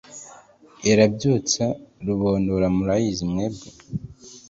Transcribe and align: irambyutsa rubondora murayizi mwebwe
irambyutsa 0.89 1.65
rubondora 2.05 2.65
murayizi 2.75 3.23
mwebwe 3.31 3.67